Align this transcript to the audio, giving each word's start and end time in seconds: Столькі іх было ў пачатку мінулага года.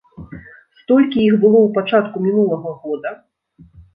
Столькі 0.79 1.19
іх 1.25 1.35
было 1.43 1.59
ў 1.65 1.69
пачатку 1.77 2.17
мінулага 2.27 2.69
года. 2.87 3.09